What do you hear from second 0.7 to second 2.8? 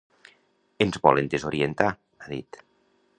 Ens volen desorientar, ha dit.